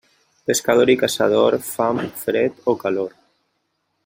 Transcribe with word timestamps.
Pescador 0.51 0.91
i 0.93 0.95
caçador, 1.01 1.59
fam, 1.69 2.01
fred 2.23 2.59
o 2.75 2.79
calor. 2.85 3.17